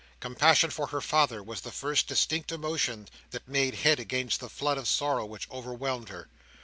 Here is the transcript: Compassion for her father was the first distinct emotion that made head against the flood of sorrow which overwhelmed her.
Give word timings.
Compassion 0.19 0.71
for 0.71 0.87
her 0.87 0.99
father 0.99 1.43
was 1.43 1.61
the 1.61 1.69
first 1.71 2.07
distinct 2.07 2.51
emotion 2.51 3.07
that 3.29 3.47
made 3.47 3.75
head 3.75 3.99
against 3.99 4.39
the 4.39 4.49
flood 4.49 4.79
of 4.79 4.87
sorrow 4.87 5.27
which 5.27 5.47
overwhelmed 5.51 6.09
her. 6.09 6.27